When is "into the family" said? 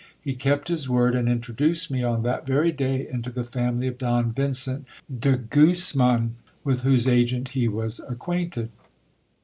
3.07-3.85